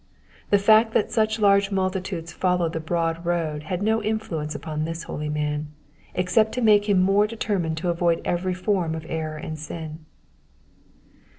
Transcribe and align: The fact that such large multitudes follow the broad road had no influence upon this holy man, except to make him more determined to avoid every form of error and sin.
The 0.49 0.57
fact 0.57 0.95
that 0.95 1.11
such 1.11 1.37
large 1.37 1.69
multitudes 1.69 2.33
follow 2.33 2.67
the 2.69 2.79
broad 2.79 3.23
road 3.23 3.61
had 3.61 3.83
no 3.83 4.01
influence 4.01 4.55
upon 4.55 4.83
this 4.83 5.03
holy 5.03 5.29
man, 5.29 5.67
except 6.15 6.53
to 6.53 6.61
make 6.63 6.89
him 6.89 6.99
more 6.99 7.27
determined 7.27 7.77
to 7.77 7.89
avoid 7.89 8.19
every 8.25 8.55
form 8.55 8.95
of 8.95 9.05
error 9.07 9.37
and 9.37 9.59
sin. 9.59 10.03